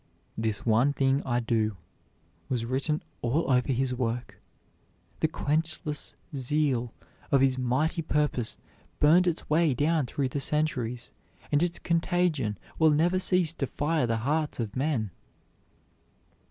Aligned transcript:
"This 0.35 0.65
one 0.65 0.93
thing 0.93 1.21
I 1.27 1.39
do" 1.39 1.77
was 2.49 2.65
written 2.65 3.03
all 3.21 3.51
over 3.51 3.71
his 3.71 3.93
work. 3.93 4.41
The 5.19 5.27
quenchless 5.27 6.15
zeal 6.35 6.91
of 7.31 7.41
his 7.41 7.59
mighty 7.59 8.01
purpose 8.01 8.57
burned 8.99 9.27
its 9.27 9.47
way 9.47 9.75
down 9.75 10.07
through 10.07 10.29
the 10.29 10.39
centuries, 10.41 11.11
and 11.51 11.61
its 11.61 11.77
contagion 11.77 12.57
will 12.79 12.89
never 12.89 13.19
cease 13.19 13.53
to 13.53 13.67
fire 13.67 14.07
the 14.07 14.17
hearts 14.25 14.59
of 14.59 14.75
men. 14.75 15.11